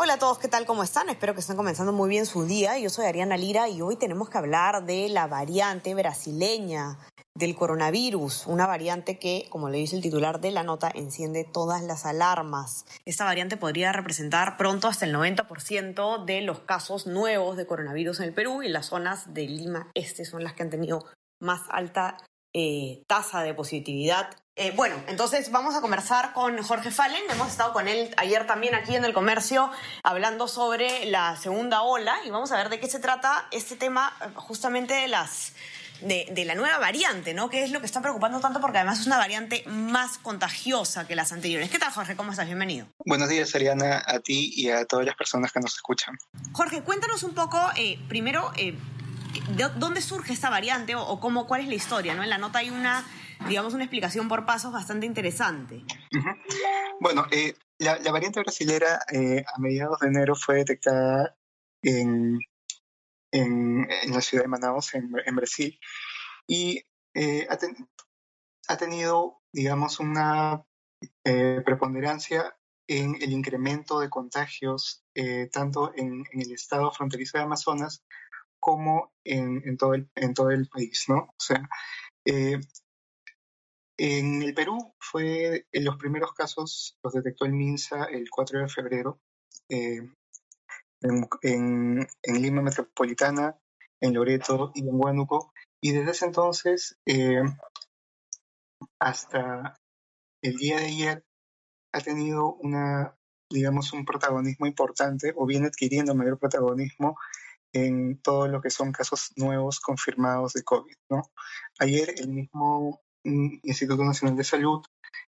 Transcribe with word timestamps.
Hola 0.00 0.12
a 0.12 0.18
todos, 0.20 0.38
¿qué 0.38 0.46
tal? 0.46 0.64
¿Cómo 0.64 0.84
están? 0.84 1.08
Espero 1.08 1.34
que 1.34 1.40
estén 1.40 1.56
comenzando 1.56 1.92
muy 1.92 2.08
bien 2.08 2.24
su 2.24 2.44
día. 2.44 2.78
Yo 2.78 2.88
soy 2.88 3.06
Ariana 3.06 3.36
Lira 3.36 3.68
y 3.68 3.82
hoy 3.82 3.96
tenemos 3.96 4.30
que 4.30 4.38
hablar 4.38 4.86
de 4.86 5.08
la 5.08 5.26
variante 5.26 5.92
brasileña 5.92 7.00
del 7.34 7.56
coronavirus, 7.56 8.46
una 8.46 8.68
variante 8.68 9.18
que, 9.18 9.48
como 9.50 9.68
le 9.68 9.78
dice 9.78 9.96
el 9.96 10.02
titular 10.02 10.40
de 10.40 10.52
la 10.52 10.62
nota, 10.62 10.88
enciende 10.94 11.42
todas 11.42 11.82
las 11.82 12.06
alarmas. 12.06 12.86
Esta 13.06 13.24
variante 13.24 13.56
podría 13.56 13.90
representar 13.90 14.56
pronto 14.56 14.86
hasta 14.86 15.04
el 15.04 15.12
90% 15.12 16.24
de 16.24 16.42
los 16.42 16.60
casos 16.60 17.08
nuevos 17.08 17.56
de 17.56 17.66
coronavirus 17.66 18.20
en 18.20 18.26
el 18.26 18.34
Perú 18.34 18.62
y 18.62 18.68
las 18.68 18.86
zonas 18.86 19.34
de 19.34 19.48
Lima 19.48 19.90
Este 19.94 20.24
son 20.24 20.44
las 20.44 20.52
que 20.52 20.62
han 20.62 20.70
tenido 20.70 21.06
más 21.40 21.62
alta 21.70 22.18
eh, 22.54 23.02
tasa 23.08 23.42
de 23.42 23.52
positividad. 23.52 24.30
Eh, 24.60 24.72
bueno, 24.74 24.96
entonces 25.06 25.52
vamos 25.52 25.76
a 25.76 25.80
conversar 25.80 26.32
con 26.32 26.60
Jorge 26.64 26.90
Fallen. 26.90 27.22
Hemos 27.30 27.46
estado 27.46 27.72
con 27.72 27.86
él 27.86 28.12
ayer 28.16 28.44
también 28.44 28.74
aquí 28.74 28.96
en 28.96 29.04
el 29.04 29.12
comercio 29.12 29.70
hablando 30.02 30.48
sobre 30.48 31.04
la 31.04 31.36
segunda 31.36 31.82
ola 31.82 32.16
y 32.24 32.30
vamos 32.30 32.50
a 32.50 32.56
ver 32.56 32.68
de 32.68 32.80
qué 32.80 32.88
se 32.88 32.98
trata 32.98 33.46
este 33.52 33.76
tema 33.76 34.12
justamente 34.34 34.94
de 34.94 35.06
las 35.06 35.52
de, 36.00 36.26
de, 36.32 36.44
la 36.44 36.56
nueva 36.56 36.78
variante, 36.78 37.34
¿no? 37.34 37.48
Que 37.48 37.62
es 37.62 37.70
lo 37.70 37.78
que 37.78 37.86
está 37.86 38.02
preocupando 38.02 38.40
tanto 38.40 38.60
porque 38.60 38.78
además 38.78 38.98
es 39.00 39.06
una 39.06 39.16
variante 39.16 39.62
más 39.66 40.18
contagiosa 40.18 41.06
que 41.06 41.14
las 41.14 41.30
anteriores. 41.30 41.70
¿Qué 41.70 41.78
tal, 41.78 41.92
Jorge? 41.92 42.16
¿Cómo 42.16 42.32
estás? 42.32 42.46
Bienvenido. 42.46 42.88
Buenos 43.06 43.28
días, 43.28 43.54
Ariana, 43.54 44.02
a 44.04 44.18
ti 44.18 44.52
y 44.56 44.70
a 44.70 44.84
todas 44.86 45.06
las 45.06 45.14
personas 45.14 45.52
que 45.52 45.60
nos 45.60 45.74
escuchan. 45.74 46.16
Jorge, 46.52 46.82
cuéntanos 46.82 47.22
un 47.22 47.34
poco, 47.34 47.60
eh, 47.76 47.98
primero, 48.08 48.52
eh, 48.56 48.72
¿de 48.72 48.97
dónde 49.76 50.00
surge 50.00 50.32
esta 50.32 50.50
variante 50.50 50.94
o, 50.94 51.20
cómo, 51.20 51.46
cuál 51.46 51.62
es 51.62 51.68
la 51.68 51.74
historia, 51.74 52.14
¿no? 52.14 52.22
En 52.22 52.30
la 52.30 52.38
nota 52.38 52.60
hay 52.60 52.70
una, 52.70 53.04
digamos, 53.48 53.74
una 53.74 53.84
explicación 53.84 54.28
por 54.28 54.46
pasos 54.46 54.72
bastante 54.72 55.06
interesante. 55.06 55.76
Uh 56.12 56.18
-huh. 56.18 56.36
Bueno, 57.00 57.26
eh, 57.30 57.54
la, 57.78 57.98
la, 57.98 58.12
variante 58.12 58.40
brasilera 58.40 59.00
eh, 59.12 59.44
a 59.54 59.58
mediados 59.60 60.00
de 60.00 60.08
enero 60.08 60.34
fue 60.34 60.56
detectada 60.56 61.36
en 61.82 62.38
en, 63.32 63.86
en, 63.90 64.12
la 64.12 64.20
ciudad 64.20 64.44
de 64.44 64.48
Manaus, 64.48 64.94
en, 64.94 65.10
en 65.24 65.36
Brasil, 65.36 65.78
y 66.46 66.82
eh, 67.14 67.46
ha, 67.48 67.56
ten, 67.56 67.88
ha, 68.68 68.76
tenido, 68.76 69.40
digamos, 69.52 70.00
una 70.00 70.64
eh, 71.24 71.60
preponderancia 71.64 72.56
en 72.86 73.16
el 73.20 73.32
incremento 73.32 74.00
de 74.00 74.08
contagios, 74.08 75.04
eh, 75.14 75.48
tanto 75.52 75.92
en, 75.94 76.24
en, 76.32 76.40
el 76.40 76.52
estado 76.52 76.90
fronterizo 76.90 77.36
de 77.38 77.44
Amazonas 77.44 78.02
como 78.68 79.14
en, 79.24 79.62
en, 79.64 79.78
todo, 79.78 79.94
el, 79.94 80.10
en 80.14 80.34
todo 80.34 80.50
el 80.50 80.68
país, 80.68 81.06
¿no? 81.08 81.16
O 81.16 81.38
sea, 81.38 81.66
eh, 82.26 82.60
en 83.96 84.42
el 84.42 84.52
Perú 84.52 84.94
fue, 85.00 85.66
en 85.72 85.84
los 85.86 85.96
primeros 85.96 86.34
casos 86.34 86.98
los 87.02 87.14
detectó 87.14 87.46
el 87.46 87.54
MINSA 87.54 88.04
el 88.12 88.28
4 88.28 88.60
de 88.60 88.68
febrero, 88.68 89.20
eh, 89.70 90.02
en, 91.00 91.28
en, 91.40 92.06
en, 92.22 92.42
Lima 92.42 92.60
Metropolitana, 92.60 93.56
en 94.02 94.12
Loreto 94.12 94.70
y 94.74 94.86
en 94.86 95.00
Huánuco. 95.00 95.50
Y 95.80 95.92
desde 95.92 96.10
ese 96.10 96.26
entonces 96.26 96.98
eh, 97.06 97.40
hasta 99.00 99.80
el 100.42 100.56
día 100.56 100.76
de 100.76 100.84
ayer 100.88 101.24
ha 101.94 102.00
tenido 102.00 102.52
una, 102.56 103.16
digamos, 103.50 103.94
un 103.94 104.04
protagonismo 104.04 104.66
importante 104.66 105.32
o 105.34 105.46
viene 105.46 105.68
adquiriendo 105.68 106.14
mayor 106.14 106.38
protagonismo 106.38 107.16
en 107.86 108.20
todo 108.22 108.48
lo 108.48 108.60
que 108.60 108.70
son 108.70 108.92
casos 108.92 109.32
nuevos 109.36 109.80
confirmados 109.80 110.52
de 110.54 110.62
COVID. 110.62 110.96
¿no? 111.10 111.22
Ayer 111.78 112.14
el 112.18 112.28
mismo 112.28 113.02
Instituto 113.24 114.04
Nacional 114.04 114.36
de 114.36 114.44
Salud 114.44 114.82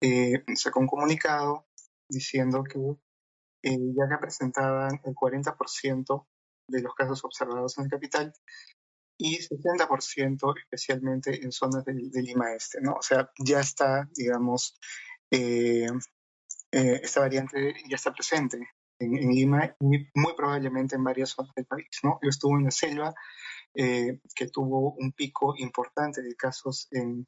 eh, 0.02 0.44
sacó 0.56 0.79
un 0.79 0.88
comunicado 0.88 1.68
diciendo 2.07 2.63
que 2.63 2.79
eh, 3.63 3.78
ya 3.96 4.06
representaban 4.09 5.00
el 5.03 5.13
40% 5.13 6.28
de 6.68 6.81
los 6.81 6.96
casos 6.96 7.24
observados 7.24 7.78
en 7.78 7.85
el 7.85 7.90
capital 7.90 8.34
y 9.18 9.38
60% 9.38 10.53
especialmente 10.58 11.44
en 11.44 11.52
zonas 11.52 11.85
de, 11.85 11.94
de, 11.94 12.22
Lima 12.23 12.53
Este, 12.53 12.81
¿no? 12.81 12.94
O 12.94 13.02
sea, 13.02 13.29
ya 13.38 13.59
está, 13.59 14.09
digamos, 14.16 14.79
eh, 15.29 15.88
eh, 16.72 17.00
esta 17.03 17.19
variante 17.19 17.75
ya 17.88 17.96
está 17.96 18.12
presente 18.12 18.58
en, 19.02 19.18
en, 19.18 19.30
Lima 19.30 19.76
y 19.80 19.86
muy 19.86 20.34
probablemente 20.36 20.96
en 20.96 21.04
varias 21.04 21.30
zonas 21.30 21.54
del 21.56 21.66
país, 21.66 21.88
¿no? 22.04 22.20
Yo 22.22 22.30
estuve 22.30 22.58
en 22.58 22.66
la 22.66 22.72
selva, 22.72 23.14
eh, 23.74 24.20
que 24.36 24.48
tuvo 24.48 24.94
un 24.94 25.12
pico 25.12 25.54
importante 25.58 26.22
de 26.22 26.36
casos 26.36 26.88
en, 26.92 27.28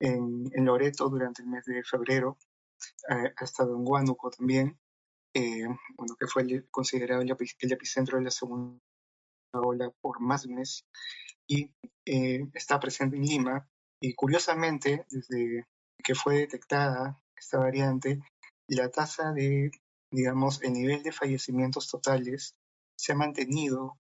en, 0.00 0.50
en 0.52 0.64
Loreto 0.64 1.08
durante 1.08 1.42
el 1.42 1.48
mes 1.48 1.64
de 1.64 1.82
febrero, 1.84 2.36
eh, 3.08 3.32
ha 3.36 3.44
estado 3.44 3.76
en 3.76 3.82
Huánuco 3.86 4.30
también, 4.30 4.78
eh, 5.34 5.66
bueno, 5.96 6.16
que 6.18 6.26
fue 6.26 6.42
el, 6.42 6.68
considerado 6.70 7.22
el, 7.22 7.30
el, 7.30 7.72
epicentro 7.72 8.18
de 8.18 8.24
la 8.24 8.30
segunda 8.30 8.80
ola 9.52 9.90
por 10.00 10.20
más 10.20 10.42
de 10.42 10.48
un 10.48 10.54
mes, 10.56 10.84
y 11.46 11.70
eh, 12.04 12.40
está 12.54 12.78
presente 12.80 13.16
en 13.16 13.22
Lima. 13.22 13.68
Y 14.00 14.14
curiosamente, 14.14 15.06
desde 15.10 15.66
que 16.02 16.14
fue 16.14 16.38
detectada 16.38 17.20
esta 17.36 17.58
variante, 17.58 18.20
la 18.68 18.90
tasa 18.90 19.32
de, 19.32 19.70
digamos, 20.10 20.62
el 20.62 20.72
nivel 20.72 21.02
de 21.02 21.12
fallecimientos 21.12 21.88
totales 21.88 22.56
se 22.96 23.12
ha 23.12 23.14
mantenido 23.14 23.98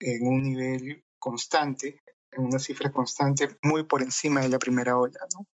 en 0.00 0.26
un 0.26 0.42
nivel 0.42 1.04
constante, 1.18 2.02
en 2.32 2.44
una 2.44 2.58
cifra 2.58 2.90
constante 2.90 3.56
muy 3.62 3.84
por 3.84 4.02
encima 4.02 4.40
de 4.40 4.48
la 4.48 4.58
primera 4.58 4.98
ola. 4.98 5.20
¿no? 5.34 5.46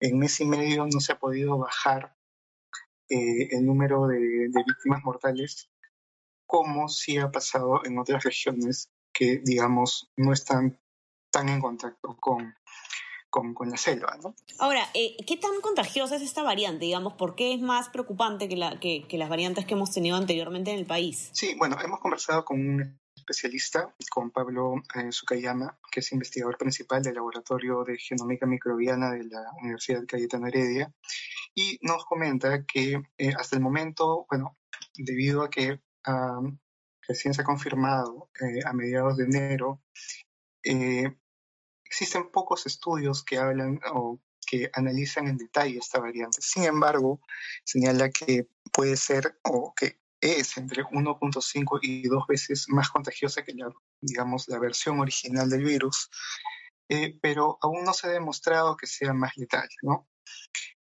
En 0.00 0.18
mes 0.18 0.40
y 0.40 0.44
medio 0.44 0.86
no 0.86 1.00
se 1.00 1.12
ha 1.12 1.18
podido 1.18 1.58
bajar 1.58 2.16
eh, 3.08 3.48
el 3.50 3.66
número 3.66 4.06
de, 4.06 4.18
de, 4.18 4.64
víctimas 4.66 5.02
mortales, 5.04 5.70
como 6.46 6.88
sí 6.88 7.18
ha 7.18 7.30
pasado 7.30 7.84
en 7.84 7.98
otras 7.98 8.24
regiones 8.24 8.90
que, 9.12 9.40
digamos, 9.44 10.10
no 10.16 10.32
están 10.32 10.80
tan 11.30 11.48
en 11.48 11.60
contacto 11.60 12.16
con, 12.18 12.54
con, 13.34 13.52
con 13.52 13.68
la 13.68 13.76
selva. 13.76 14.16
¿no? 14.22 14.36
Ahora, 14.60 14.88
eh, 14.94 15.16
¿qué 15.26 15.36
tan 15.36 15.60
contagiosa 15.60 16.14
es 16.14 16.22
esta 16.22 16.44
variante? 16.44 16.84
Digamos, 16.84 17.14
¿por 17.14 17.34
qué 17.34 17.52
es 17.52 17.60
más 17.60 17.88
preocupante 17.88 18.48
que, 18.48 18.54
la, 18.54 18.78
que, 18.78 19.08
que 19.08 19.18
las 19.18 19.28
variantes 19.28 19.66
que 19.66 19.74
hemos 19.74 19.92
tenido 19.92 20.16
anteriormente 20.16 20.70
en 20.70 20.78
el 20.78 20.86
país? 20.86 21.30
Sí, 21.32 21.56
bueno, 21.58 21.76
hemos 21.82 21.98
conversado 21.98 22.44
con 22.44 22.60
un 22.60 23.00
especialista, 23.16 23.92
con 24.08 24.30
Pablo 24.30 24.74
eh, 24.94 25.10
Sukayama, 25.10 25.76
que 25.90 25.98
es 25.98 26.12
investigador 26.12 26.56
principal 26.58 27.02
del 27.02 27.16
Laboratorio 27.16 27.82
de 27.82 27.98
Genómica 27.98 28.46
Microbiana 28.46 29.10
de 29.10 29.24
la 29.24 29.42
Universidad 29.60 30.04
Cayetano 30.06 30.46
Heredia, 30.46 30.94
y 31.56 31.80
nos 31.82 32.04
comenta 32.04 32.64
que 32.64 33.02
eh, 33.18 33.32
hasta 33.36 33.56
el 33.56 33.62
momento, 33.62 34.26
bueno, 34.30 34.56
debido 34.94 35.42
a 35.42 35.50
que 35.50 35.80
um, 36.06 36.56
recién 37.08 37.34
se 37.34 37.42
ha 37.42 37.44
confirmado 37.44 38.30
eh, 38.40 38.60
a 38.64 38.72
mediados 38.72 39.16
de 39.16 39.24
enero, 39.24 39.82
eh, 40.62 41.16
existen 41.94 42.28
pocos 42.30 42.66
estudios 42.66 43.22
que 43.22 43.38
hablan 43.38 43.80
o 43.92 44.18
que 44.44 44.68
analizan 44.72 45.28
en 45.28 45.36
detalle 45.36 45.78
esta 45.78 46.00
variante. 46.00 46.42
Sin 46.42 46.64
embargo, 46.64 47.20
señala 47.64 48.10
que 48.10 48.48
puede 48.72 48.96
ser 48.96 49.38
o 49.44 49.72
que 49.74 50.00
es 50.20 50.56
entre 50.56 50.82
1.5 50.82 51.78
y 51.82 52.08
2 52.08 52.26
veces 52.26 52.66
más 52.68 52.90
contagiosa 52.90 53.44
que 53.44 53.54
la, 53.54 53.72
digamos, 54.00 54.48
la 54.48 54.58
versión 54.58 54.98
original 54.98 55.48
del 55.48 55.62
virus, 55.62 56.10
eh, 56.88 57.16
pero 57.22 57.58
aún 57.62 57.84
no 57.84 57.92
se 57.92 58.08
ha 58.08 58.10
demostrado 58.10 58.76
que 58.76 58.88
sea 58.88 59.12
más 59.12 59.36
letal, 59.36 59.68
¿no? 59.82 60.08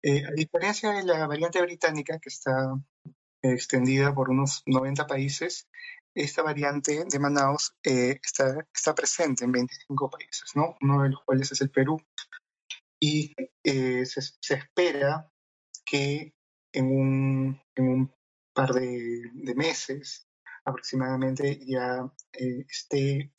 Eh, 0.03 0.23
a 0.25 0.31
diferencia 0.31 0.91
de 0.91 1.03
la 1.03 1.25
variante 1.25 1.61
británica, 1.61 2.19
que 2.19 2.29
está 2.29 2.75
eh, 3.41 3.51
extendida 3.51 4.13
por 4.13 4.29
unos 4.29 4.61
90 4.67 5.07
países, 5.07 5.67
esta 6.15 6.41
variante 6.41 7.05
de 7.05 7.19
Manaus 7.19 7.75
eh, 7.83 8.19
está, 8.23 8.65
está, 8.73 8.95
presente 8.95 9.45
en 9.45 9.51
25 9.51 10.09
países, 10.09 10.51
¿no? 10.55 10.75
uno 10.81 11.03
de 11.03 11.09
los 11.09 11.23
cuales 11.23 11.51
es 11.51 11.61
el 11.61 11.69
Perú. 11.69 12.01
Y 12.99 13.33
eh, 13.63 14.05
se, 14.05 14.53
espera 14.53 15.31
que 15.85 16.33
en 16.73 16.85
un, 16.85 17.61
en 17.75 17.87
un 17.87 18.15
par 18.53 18.73
de, 18.73 19.31
meses 19.55 20.27
aproximadamente 20.65 21.59
ya 21.65 22.11
eh, 22.33 22.65
esté 22.69 23.31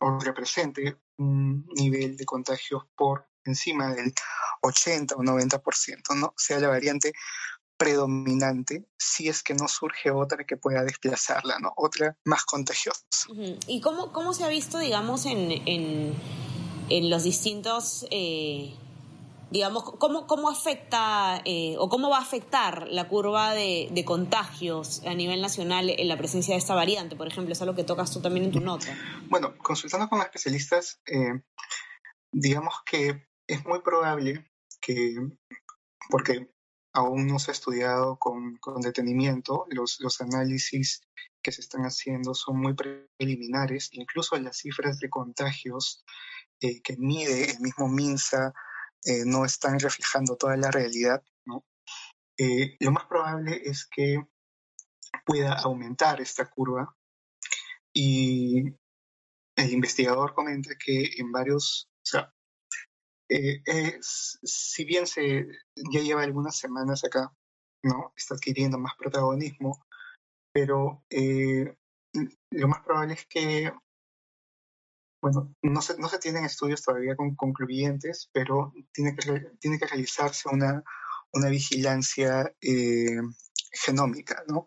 o 0.00 0.18
represente 0.20 0.98
un 1.18 1.66
nivel 1.74 2.16
de 2.16 2.24
contagios 2.24 2.84
por 2.94 3.26
encima 3.44 3.94
del 3.94 4.12
80 4.62 5.16
o 5.16 5.22
90%, 5.22 6.16
¿no? 6.16 6.34
Sea, 6.36 6.60
la 6.60 6.68
variante 6.68 7.12
predominante 7.78 8.84
si 8.98 9.28
es 9.28 9.42
que 9.42 9.54
no 9.54 9.68
surge 9.68 10.10
otra 10.10 10.44
que 10.44 10.56
pueda 10.56 10.82
desplazarla, 10.82 11.58
¿no? 11.60 11.72
Otra 11.76 12.16
más 12.24 12.44
contagiosa. 12.44 13.00
¿Y 13.66 13.80
cómo, 13.80 14.12
cómo 14.12 14.34
se 14.34 14.44
ha 14.44 14.48
visto, 14.48 14.78
digamos, 14.78 15.24
en, 15.24 15.52
en, 15.66 16.14
en 16.90 17.08
los 17.08 17.22
distintos, 17.22 18.06
eh, 18.10 18.74
digamos, 19.50 19.84
cómo, 19.84 20.26
cómo 20.26 20.50
afecta 20.50 21.40
eh, 21.44 21.76
o 21.78 21.88
cómo 21.88 22.10
va 22.10 22.18
a 22.18 22.22
afectar 22.22 22.88
la 22.88 23.08
curva 23.08 23.54
de, 23.54 23.88
de, 23.92 24.04
contagios 24.04 25.02
a 25.06 25.14
nivel 25.14 25.40
nacional 25.40 25.88
en 25.88 26.08
la 26.08 26.18
presencia 26.18 26.54
de 26.54 26.58
esta 26.58 26.74
variante, 26.74 27.16
por 27.16 27.28
ejemplo, 27.28 27.52
es 27.52 27.62
algo 27.62 27.76
que 27.76 27.84
tocas 27.84 28.12
tú 28.12 28.20
también 28.20 28.46
en 28.46 28.52
tu 28.52 28.60
nota. 28.60 28.86
Bueno, 29.30 29.56
consultando 29.58 30.08
con 30.08 30.20
especialistas, 30.20 31.00
eh, 31.06 31.40
digamos 32.32 32.74
que 32.84 33.28
es 33.46 33.64
muy 33.64 33.80
probable 33.82 34.50
que, 34.80 35.14
porque 36.10 36.50
aún 36.92 37.26
no 37.26 37.38
se 37.38 37.50
ha 37.50 37.54
estudiado 37.54 38.18
con, 38.18 38.56
con 38.56 38.80
detenimiento, 38.80 39.66
los, 39.70 40.00
los 40.00 40.20
análisis 40.20 41.02
que 41.42 41.52
se 41.52 41.60
están 41.60 41.82
haciendo 41.82 42.34
son 42.34 42.60
muy 42.60 42.74
preliminares, 42.74 43.90
incluso 43.92 44.36
las 44.38 44.58
cifras 44.58 44.98
de 44.98 45.08
contagios 45.08 46.04
eh, 46.60 46.82
que 46.82 46.96
mide 46.96 47.52
el 47.52 47.60
mismo 47.60 47.88
MINSA 47.88 48.52
eh, 49.04 49.24
no 49.24 49.44
están 49.44 49.78
reflejando 49.78 50.36
toda 50.36 50.56
la 50.56 50.70
realidad. 50.70 51.22
¿no? 51.44 51.64
Eh, 52.36 52.76
lo 52.80 52.90
más 52.90 53.06
probable 53.06 53.62
es 53.64 53.86
que 53.86 54.18
pueda 55.24 55.52
aumentar 55.54 56.20
esta 56.20 56.46
curva 56.46 56.96
y 57.92 58.62
el 59.56 59.72
investigador 59.72 60.34
comenta 60.34 60.70
que 60.84 61.10
en 61.18 61.32
varios, 61.32 61.90
eh, 63.28 63.62
es, 63.64 64.38
si 64.42 64.84
bien 64.84 65.06
se 65.06 65.46
ya 65.92 66.00
lleva 66.00 66.22
algunas 66.22 66.56
semanas 66.56 67.04
acá, 67.04 67.32
¿no? 67.82 68.12
Está 68.16 68.34
adquiriendo 68.34 68.78
más 68.78 68.94
protagonismo, 68.98 69.84
pero 70.52 71.04
eh, 71.10 71.76
lo 72.50 72.68
más 72.68 72.82
probable 72.82 73.14
es 73.14 73.26
que, 73.26 73.72
bueno, 75.22 75.54
no 75.62 75.82
se, 75.82 75.98
no 75.98 76.08
se 76.08 76.18
tienen 76.18 76.44
estudios 76.44 76.82
todavía 76.82 77.16
con, 77.16 77.34
concluyentes, 77.36 78.30
pero 78.32 78.72
tiene 78.92 79.14
que, 79.14 79.50
tiene 79.60 79.78
que 79.78 79.86
realizarse 79.86 80.48
una, 80.48 80.82
una 81.32 81.48
vigilancia 81.48 82.52
eh, 82.60 83.20
genómica, 83.72 84.42
¿no? 84.48 84.66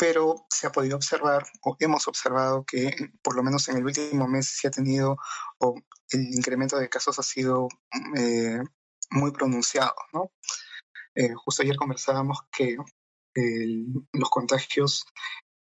Pero 0.00 0.46
se 0.48 0.66
ha 0.66 0.72
podido 0.72 0.96
observar, 0.96 1.46
o 1.62 1.76
hemos 1.78 2.08
observado 2.08 2.64
que 2.64 2.90
por 3.22 3.36
lo 3.36 3.42
menos 3.42 3.68
en 3.68 3.76
el 3.76 3.84
último 3.84 4.26
mes 4.26 4.48
se 4.48 4.68
ha 4.68 4.70
tenido, 4.70 5.18
o 5.58 5.74
el 6.08 6.34
incremento 6.34 6.78
de 6.78 6.88
casos 6.88 7.18
ha 7.18 7.22
sido 7.22 7.68
eh, 8.16 8.60
muy 9.10 9.30
pronunciado, 9.30 9.94
¿no? 10.14 10.32
Eh, 11.14 11.34
justo 11.34 11.62
ayer 11.62 11.76
conversábamos 11.76 12.38
que 12.50 12.76
los 14.12 14.30
contagios 14.30 15.04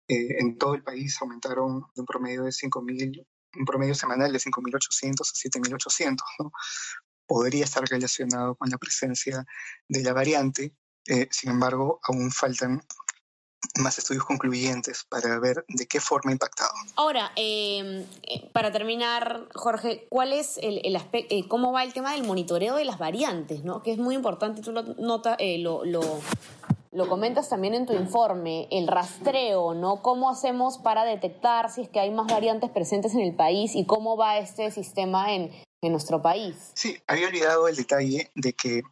eh, 0.09 0.41
en 0.41 0.59
todo 0.59 0.75
el 0.75 0.83
país 0.83 1.17
aumentaron 1.21 1.83
de 1.95 2.01
un 2.01 2.07
promedio 2.07 2.43
de 2.43 2.51
5.000, 2.51 3.27
un 3.57 3.65
promedio 3.65 3.95
semanal 3.95 4.33
de 4.33 4.39
5.800 4.39 5.21
a 5.21 5.79
7.800, 5.79 6.17
¿no? 6.41 6.53
Podría 7.27 7.65
estar 7.65 7.85
relacionado 7.89 8.57
con 8.57 8.69
la 8.69 8.79
presencia 8.79 9.47
de 9.89 10.03
la 10.03 10.13
variante, 10.13 10.75
eh, 11.07 11.29
sin 11.31 11.51
embargo, 11.51 12.01
aún 12.03 12.31
faltan 12.31 12.83
más 13.81 13.99
estudios 13.99 14.25
concluyentes 14.25 15.05
para 15.09 15.39
ver 15.39 15.65
de 15.69 15.87
qué 15.87 16.01
forma 16.01 16.31
ha 16.31 16.33
impactado. 16.33 16.73
Ahora, 16.97 17.33
eh, 17.37 18.07
para 18.53 18.71
terminar, 18.73 19.49
Jorge, 19.55 20.07
¿cuál 20.09 20.33
es 20.33 20.59
el, 20.59 20.81
el 20.85 20.97
aspecto, 20.97 21.35
eh, 21.35 21.47
cómo 21.49 21.73
va 21.73 21.83
el 21.83 21.93
tema 21.93 22.13
del 22.13 22.25
monitoreo 22.25 22.77
de 22.77 22.85
las 22.85 22.99
variantes, 22.99 23.65
¿no? 23.65 23.83
Que 23.83 23.93
es 23.93 23.99
muy 23.99 24.15
importante, 24.15 24.63
tú 24.63 24.73
lo, 24.73 24.83
nota, 24.83 25.37
eh, 25.39 25.59
lo, 25.59 25.85
lo, 25.85 26.03
lo, 26.93 27.09
comentas 27.09 27.49
también 27.49 27.75
en 27.75 27.87
tu 27.87 27.93
informe, 27.95 28.69
el 28.71 28.87
rastreo, 28.87 29.75
¿no? 29.75 30.03
¿Cómo 30.03 30.31
hacemos 30.31 30.79
para 30.79 31.05
detectar 31.05 31.71
si 31.71 31.83
es 31.83 31.89
que 31.89 32.01
hay 32.01 32.11
más 32.11 32.27
variantes 32.27 32.71
presentes 32.71 33.15
en 33.15 33.21
el 33.21 33.35
país 33.35 33.75
y 33.75 33.85
cómo 33.87 34.17
va 34.17 34.39
este 34.39 34.71
sistema 34.71 35.35
en, 35.35 35.51
en 35.83 35.93
nuestro 35.93 36.23
país? 36.23 36.71
Sí, 36.75 36.97
había 37.09 37.27
olvidado 37.27 37.67
el 37.67 37.77
detalle 37.77 38.31
de 38.35 38.53
que 38.53 38.83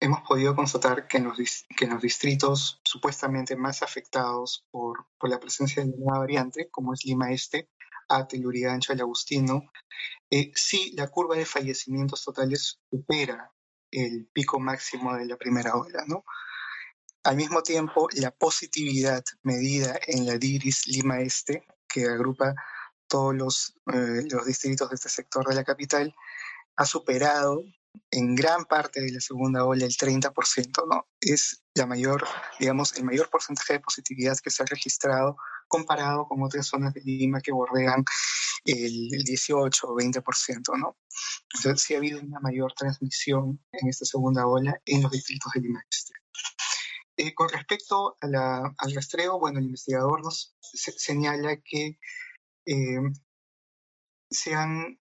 hemos 0.00 0.22
podido 0.22 0.56
constatar 0.56 1.06
que 1.06 1.18
en 1.18 1.24
los, 1.24 1.36
que 1.76 1.84
en 1.84 1.90
los 1.90 2.02
distritos 2.02 2.80
supuestamente 2.84 3.54
más 3.54 3.82
afectados 3.82 4.66
por, 4.70 5.06
por, 5.18 5.28
la 5.28 5.38
presencia 5.38 5.84
de 5.84 5.92
nueva 5.96 6.20
variante, 6.20 6.68
como 6.70 6.94
es 6.94 7.04
Lima 7.04 7.30
Este, 7.30 7.68
Ate, 8.08 8.38
Lurigancho, 8.38 8.92
El 8.92 9.02
Agustino, 9.02 9.70
eh, 10.30 10.50
sí 10.54 10.92
la 10.96 11.08
curva 11.08 11.36
de 11.36 11.44
fallecimientos 11.44 12.24
totales 12.24 12.80
supera 12.90 13.52
el 13.90 14.26
pico 14.32 14.58
máximo 14.58 15.14
de 15.14 15.26
la 15.26 15.36
primera 15.36 15.76
ola, 15.76 16.04
¿no? 16.06 16.24
Al 17.22 17.36
mismo 17.36 17.62
tiempo, 17.62 18.08
la 18.14 18.30
positividad 18.30 19.22
medida 19.42 19.98
en 20.06 20.26
la 20.26 20.38
DIRIS 20.38 20.86
Lima 20.86 21.20
Este, 21.20 21.66
que 21.86 22.06
agrupa 22.06 22.54
todos 23.06 23.34
los, 23.34 23.74
eh, 23.92 24.22
los 24.30 24.46
distritos 24.46 24.88
de 24.88 24.94
este 24.94 25.10
sector 25.10 25.46
de 25.46 25.54
la 25.54 25.64
capital, 25.64 26.14
ha 26.76 26.86
superado 26.86 27.64
en 28.10 28.34
gran 28.34 28.64
parte 28.64 29.00
de 29.00 29.12
la 29.12 29.20
segunda 29.20 29.64
ola 29.64 29.84
el 29.84 29.92
30%, 29.92 30.86
¿no? 30.88 31.08
Es 31.20 31.62
la 31.74 31.86
mayor, 31.86 32.26
digamos, 32.58 32.96
el 32.96 33.04
mayor 33.04 33.30
porcentaje 33.30 33.74
de 33.74 33.80
positividad 33.80 34.36
que 34.38 34.50
se 34.50 34.62
ha 34.62 34.66
registrado 34.66 35.36
comparado 35.68 36.26
con 36.26 36.42
otras 36.42 36.66
zonas 36.66 36.92
de 36.94 37.02
Lima 37.02 37.40
que 37.40 37.52
bordean 37.52 38.04
el, 38.64 39.14
el 39.14 39.24
18 39.24 39.86
o 39.86 39.96
20%, 39.96 40.78
¿no? 40.78 40.96
Entonces 41.54 41.82
sí 41.82 41.94
ha 41.94 41.98
habido 41.98 42.20
una 42.20 42.40
mayor 42.40 42.72
transmisión 42.74 43.60
en 43.72 43.88
esta 43.88 44.04
segunda 44.04 44.46
ola 44.46 44.80
en 44.84 45.02
los 45.02 45.12
distritos 45.12 45.52
de 45.54 45.60
Lima 45.60 45.82
Este. 45.88 46.12
Eh, 47.16 47.34
con 47.34 47.48
respecto 47.50 48.16
a 48.20 48.26
la, 48.26 48.74
al 48.78 48.94
rastreo, 48.94 49.38
bueno, 49.38 49.58
el 49.58 49.66
investigador 49.66 50.22
nos 50.22 50.56
se, 50.60 50.92
señala 50.92 51.56
que 51.56 51.98
eh, 52.66 53.00
se 54.30 54.54
han, 54.54 54.98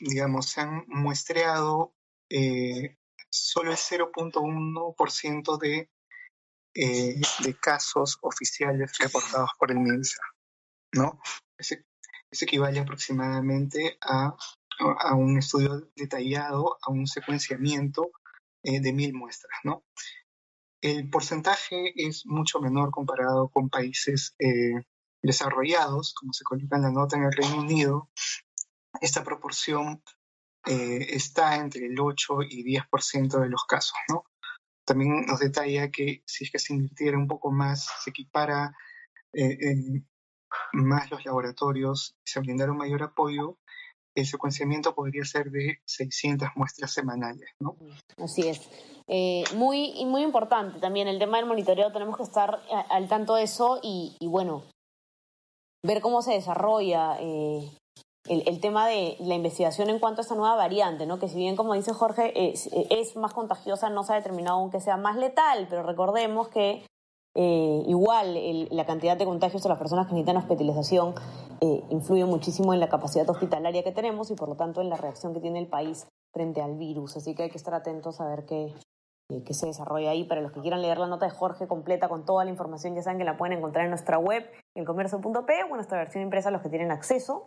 digamos, 0.00 0.50
se 0.50 0.60
han 0.60 0.84
muestreado 0.88 1.94
eh, 2.32 2.96
solo 3.28 3.70
el 3.70 3.76
0.1% 3.76 5.58
de, 5.58 5.90
eh, 6.74 7.20
de 7.44 7.54
casos 7.60 8.18
oficiales 8.22 8.96
reportados 8.98 9.50
por 9.58 9.70
el 9.70 9.78
MINSA, 9.78 10.22
¿no? 10.94 11.20
Eso 11.58 11.76
equivale 12.46 12.80
aproximadamente 12.80 13.98
a, 14.00 14.34
a, 14.78 15.14
un 15.14 15.38
estudio 15.38 15.90
detallado, 15.94 16.78
a 16.82 16.90
un 16.90 17.06
secuenciamiento 17.06 18.10
eh, 18.62 18.80
de 18.80 18.92
mil 18.92 19.12
muestras, 19.12 19.58
¿no? 19.64 19.84
El 20.80 21.10
porcentaje 21.10 21.92
es 21.94 22.26
mucho 22.26 22.60
menor 22.60 22.90
comparado 22.90 23.48
con 23.48 23.68
países 23.68 24.34
eh, 24.38 24.82
desarrollados, 25.22 26.14
como 26.14 26.32
se 26.32 26.44
coloca 26.44 26.76
en 26.76 26.82
la 26.82 26.90
nota 26.90 27.16
en 27.16 27.24
el 27.24 27.32
Reino 27.32 27.60
Unido. 27.60 28.10
Esta 29.00 29.22
proporción 29.22 30.02
eh, 30.66 31.06
está 31.10 31.56
entre 31.56 31.86
el 31.86 31.98
8 31.98 32.42
y 32.48 32.62
10% 32.64 33.40
de 33.40 33.48
los 33.48 33.64
casos, 33.64 33.98
¿no? 34.08 34.24
También 34.84 35.26
nos 35.26 35.40
detalla 35.40 35.90
que 35.90 36.22
si 36.26 36.44
es 36.44 36.52
que 36.52 36.58
se 36.58 36.74
invirtiera 36.74 37.18
un 37.18 37.26
poco 37.26 37.50
más, 37.50 37.88
se 38.02 38.10
equipara 38.10 38.72
eh, 39.32 40.02
más 40.72 41.10
los 41.10 41.24
laboratorios, 41.24 42.14
se 42.24 42.40
brindara 42.40 42.72
un 42.72 42.78
mayor 42.78 43.02
apoyo, 43.02 43.58
el 44.14 44.26
secuenciamiento 44.26 44.94
podría 44.94 45.24
ser 45.24 45.50
de 45.50 45.78
600 45.84 46.50
muestras 46.54 46.92
semanales, 46.92 47.48
¿no? 47.58 47.76
Así 48.18 48.46
es. 48.46 48.68
Eh, 49.08 49.44
muy, 49.54 50.04
muy 50.04 50.22
importante 50.22 50.78
también 50.78 51.08
el 51.08 51.18
tema 51.18 51.38
del 51.38 51.46
monitoreo, 51.46 51.92
tenemos 51.92 52.16
que 52.16 52.22
estar 52.24 52.62
al 52.90 53.08
tanto 53.08 53.34
de 53.34 53.44
eso 53.44 53.80
y, 53.82 54.16
bueno, 54.20 54.64
ver 55.84 56.00
cómo 56.00 56.22
se 56.22 56.32
desarrolla 56.32 57.16
el, 58.32 58.42
el, 58.46 58.60
tema 58.60 58.86
de 58.86 59.16
la 59.20 59.34
investigación 59.34 59.90
en 59.90 59.98
cuanto 59.98 60.20
a 60.20 60.22
esta 60.22 60.34
nueva 60.34 60.56
variante, 60.56 61.06
¿no? 61.06 61.18
que 61.18 61.28
si 61.28 61.36
bien, 61.36 61.56
como 61.56 61.74
dice 61.74 61.92
Jorge, 61.92 62.32
es, 62.34 63.16
más 63.16 63.34
contagiosa, 63.34 63.90
no 63.90 64.04
se 64.04 64.12
ha 64.12 64.16
determinado 64.16 64.58
aún 64.58 64.70
que 64.70 64.80
sea 64.80 64.96
más 64.96 65.16
letal, 65.16 65.66
pero 65.68 65.82
recordemos 65.82 66.48
que 66.48 66.84
eh, 67.34 67.82
igual 67.86 68.36
la 68.70 68.86
cantidad 68.86 69.16
de 69.16 69.24
contagios 69.24 69.62
de 69.62 69.68
las 69.68 69.78
personas 69.78 70.06
que 70.06 70.14
necesitan 70.14 70.36
hospitalización 70.36 71.14
eh, 71.60 71.82
influye 71.90 72.24
muchísimo 72.24 72.74
en 72.74 72.80
la 72.80 72.88
capacidad 72.88 73.28
hospitalaria 73.28 73.82
que 73.82 73.92
tenemos 73.92 74.30
y 74.30 74.34
por 74.34 74.48
lo 74.48 74.56
tanto 74.56 74.80
en 74.80 74.88
la 74.88 74.96
reacción 74.96 75.32
que 75.32 75.40
tiene 75.40 75.58
el 75.58 75.68
país 75.68 76.06
frente 76.32 76.60
al 76.60 76.76
virus. 76.76 77.16
Así 77.16 77.34
que 77.34 77.44
hay 77.44 77.50
que 77.50 77.58
estar 77.58 77.74
atentos 77.74 78.20
a 78.20 78.26
ver 78.26 78.44
qué, 78.46 78.74
eh, 79.30 79.42
qué 79.44 79.54
se 79.54 79.66
desarrolla 79.66 80.10
ahí. 80.10 80.24
Para 80.24 80.40
los 80.40 80.52
que 80.52 80.60
quieran 80.60 80.82
leer 80.82 80.98
la 80.98 81.06
nota 81.06 81.26
de 81.26 81.32
Jorge 81.32 81.66
completa 81.66 82.08
con 82.08 82.24
toda 82.24 82.44
la 82.44 82.50
información, 82.50 82.94
ya 82.94 83.02
saben 83.02 83.18
que 83.18 83.24
la 83.24 83.36
pueden 83.36 83.56
encontrar 83.56 83.84
en 83.84 83.90
nuestra 83.90 84.18
web, 84.18 84.44
elcomercio.p 84.74 85.62
o 85.62 85.66
en 85.66 85.74
nuestra 85.74 85.98
versión 85.98 86.24
impresa 86.24 86.50
los 86.50 86.62
que 86.62 86.68
tienen 86.68 86.90
acceso. 86.90 87.44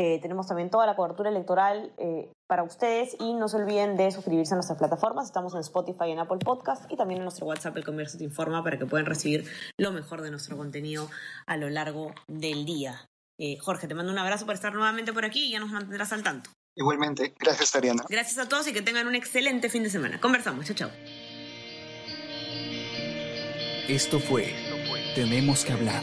Eh, 0.00 0.20
tenemos 0.22 0.46
también 0.46 0.70
toda 0.70 0.86
la 0.86 0.94
cobertura 0.94 1.28
electoral 1.28 1.92
eh, 1.98 2.30
para 2.46 2.62
ustedes 2.62 3.16
y 3.18 3.34
no 3.34 3.48
se 3.48 3.56
olviden 3.56 3.96
de 3.96 4.12
suscribirse 4.12 4.54
a 4.54 4.56
nuestras 4.56 4.78
plataformas. 4.78 5.26
Estamos 5.26 5.54
en 5.54 5.60
Spotify 5.60 6.04
y 6.06 6.12
en 6.12 6.20
Apple 6.20 6.38
Podcast 6.38 6.84
y 6.88 6.96
también 6.96 7.18
en 7.18 7.24
nuestro 7.24 7.46
WhatsApp 7.46 7.76
El 7.76 7.84
Comercio 7.84 8.16
Te 8.16 8.22
Informa 8.22 8.62
para 8.62 8.78
que 8.78 8.86
puedan 8.86 9.06
recibir 9.06 9.50
lo 9.76 9.90
mejor 9.90 10.22
de 10.22 10.30
nuestro 10.30 10.56
contenido 10.56 11.10
a 11.48 11.56
lo 11.56 11.68
largo 11.68 12.14
del 12.28 12.64
día. 12.64 13.08
Eh, 13.40 13.58
Jorge, 13.58 13.88
te 13.88 13.96
mando 13.96 14.12
un 14.12 14.18
abrazo 14.20 14.46
por 14.46 14.54
estar 14.54 14.72
nuevamente 14.72 15.12
por 15.12 15.24
aquí 15.24 15.46
y 15.46 15.50
ya 15.50 15.58
nos 15.58 15.70
mantendrás 15.70 16.12
al 16.12 16.22
tanto. 16.22 16.50
Igualmente, 16.76 17.34
gracias 17.36 17.74
Ariana. 17.74 18.04
Gracias 18.08 18.38
a 18.38 18.48
todos 18.48 18.68
y 18.68 18.72
que 18.72 18.82
tengan 18.82 19.08
un 19.08 19.16
excelente 19.16 19.68
fin 19.68 19.82
de 19.82 19.90
semana. 19.90 20.20
Conversamos, 20.20 20.64
chao, 20.64 20.76
chao. 20.76 20.90
Esto 23.88 24.20
fue 24.20 24.54
Tenemos 25.16 25.64
que 25.64 25.72
hablar. 25.72 26.02